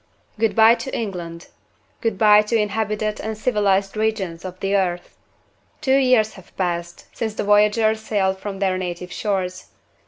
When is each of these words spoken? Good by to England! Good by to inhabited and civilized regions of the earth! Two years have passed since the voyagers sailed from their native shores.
Good 0.39 0.55
by 0.55 0.73
to 0.73 0.97
England! 0.97 1.45
Good 2.01 2.17
by 2.17 2.41
to 2.41 2.55
inhabited 2.57 3.19
and 3.19 3.37
civilized 3.37 3.95
regions 3.95 4.43
of 4.43 4.59
the 4.59 4.75
earth! 4.75 5.15
Two 5.79 5.95
years 5.99 6.33
have 6.33 6.57
passed 6.57 7.05
since 7.15 7.35
the 7.35 7.43
voyagers 7.43 7.99
sailed 7.99 8.39
from 8.39 8.57
their 8.57 8.79
native 8.79 9.11
shores. 9.13 9.67